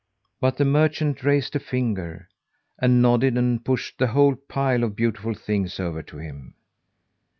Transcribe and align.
But 0.39 0.57
the 0.57 0.65
merchant 0.65 1.23
raised 1.23 1.55
a 1.55 1.59
finger 1.59 2.27
and 2.79 3.03
nodded 3.03 3.37
and 3.37 3.63
pushed 3.63 3.99
the 3.99 4.07
whole 4.07 4.33
pile 4.33 4.83
of 4.83 4.95
beautiful 4.95 5.35
things 5.35 5.79
over 5.79 6.01
to 6.01 6.17
him. 6.17 6.55